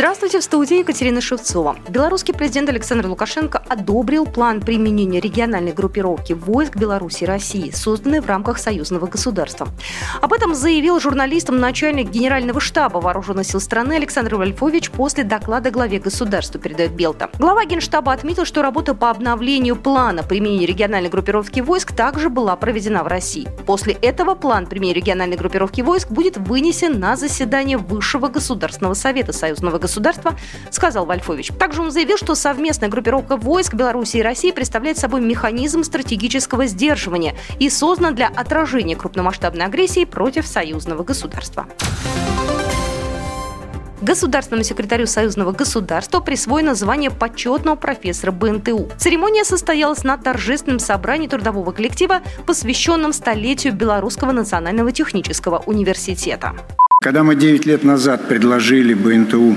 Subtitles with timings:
[0.00, 1.76] Здравствуйте, в студии Екатерина Шевцова.
[1.90, 8.26] Белорусский президент Александр Лукашенко одобрил план применения региональной группировки войск Беларуси и России, созданной в
[8.26, 9.68] рамках союзного государства.
[10.22, 15.98] Об этом заявил журналистам начальник Генерального штаба Вооруженных сил страны Александр Вольфович после доклада главе
[15.98, 17.28] государства, передает Белта.
[17.38, 23.04] Глава Генштаба отметил, что работа по обновлению плана применения региональной группировки войск также была проведена
[23.04, 23.48] в России.
[23.66, 29.72] После этого план применения региональной группировки войск будет вынесен на заседание Высшего государственного совета союзного
[29.72, 29.89] государства,
[30.70, 31.48] сказал Вольфович.
[31.58, 37.34] Также он заявил, что совместная группировка войск Беларуси и России представляет собой механизм стратегического сдерживания
[37.58, 41.66] и создан для отражения крупномасштабной агрессии против союзного государства.
[44.02, 48.88] Государственному секретарю Союзного государства присвоено звание почетного профессора БНТУ.
[48.96, 56.54] Церемония состоялась на торжественном собрании трудового коллектива, посвященном столетию Белорусского национального технического университета.
[57.02, 59.56] Когда мы 9 лет назад предложили БНТУ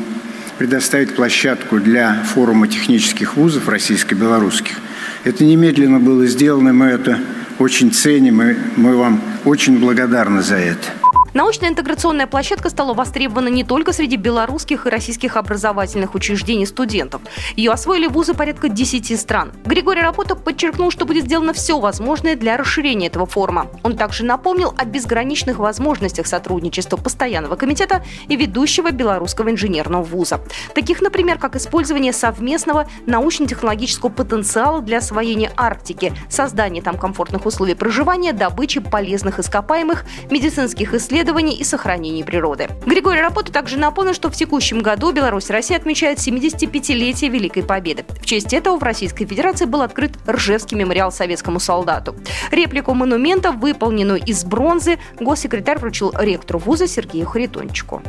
[0.58, 4.76] предоставить площадку для форума технических вузов российско-белорусских,
[5.24, 7.20] это немедленно было сделано, мы это
[7.60, 11.03] очень ценим, и мы вам очень благодарны за это.
[11.34, 17.24] Научная интеграционная площадка стала востребована не только среди белорусских и российских образовательных учреждений студентов.
[17.56, 19.52] Ее освоили вузы порядка 10 стран.
[19.66, 23.66] Григорий Рапота подчеркнул, что будет сделано все возможное для расширения этого форума.
[23.82, 30.40] Он также напомнил о безграничных возможностях сотрудничества постоянного комитета и ведущего белорусского инженерного вуза.
[30.76, 38.34] Таких, например, как использование совместного научно-технологического потенциала для освоения Арктики, создание там комфортных условий проживания,
[38.34, 42.68] добычи полезных ископаемых, медицинских исследований, исследований и сохранения природы.
[42.86, 48.04] Григорий Рапота также напомнил, что в текущем году Беларусь и Россия отмечают 75-летие Великой Победы.
[48.22, 52.16] В честь этого в Российской Федерации был открыт Ржевский мемориал советскому солдату.
[52.52, 58.02] Реплику монумента, выполненную из бронзы, госсекретарь вручил ректору вуза Сергею Харитончику.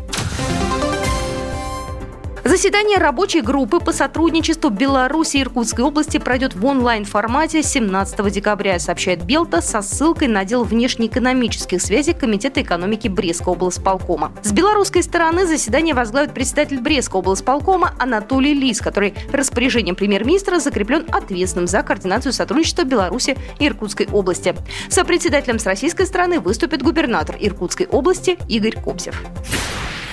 [2.44, 9.24] Заседание рабочей группы по сотрудничеству Беларуси и Иркутской области пройдет в онлайн-формате 17 декабря, сообщает
[9.24, 14.32] Белта со ссылкой на отдел внешнеэкономических связей Комитета экономики Брестского облсполкома.
[14.42, 21.66] С белорусской стороны заседание возглавит председатель Брестского облсполкома Анатолий Лис, который распоряжением премьер-министра закреплен ответственным
[21.66, 24.54] за координацию сотрудничества Беларуси и Иркутской области.
[24.90, 29.22] Сопредседателем с российской стороны выступит губернатор Иркутской области Игорь Кобзев.